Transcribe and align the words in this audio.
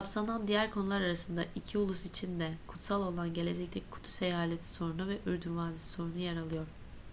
kapsanan 0.01 0.47
diğer 0.47 0.71
konular 0.71 1.01
arasında 1.01 1.43
iki 1.55 1.77
ulus 1.77 2.05
için 2.05 2.39
de 2.39 2.51
kutsal 2.67 3.01
olan 3.03 3.33
gelecekteki 3.33 3.85
kudüs 3.91 4.21
eyaleti 4.21 4.69
sorunu 4.69 5.07
ve 5.07 5.17
ürdün 5.25 5.57
vadisi 5.57 5.89
sorunu 5.89 6.17
yer 6.17 6.37
alıyor 6.37 6.65